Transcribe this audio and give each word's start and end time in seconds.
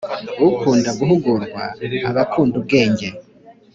ukunda 0.49 0.89
guhugurwa 0.99 1.61
aba 2.09 2.21
akunda 2.25 2.53
ubwenge, 2.61 3.07